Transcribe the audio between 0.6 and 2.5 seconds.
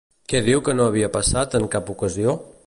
que no havia passat en cap ocasió?